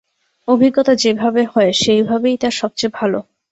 [0.47, 3.13] অভিজ্ঞতা যে ভাবে হয়, সেই ভাবেই তা সবচেয়ে ভাল।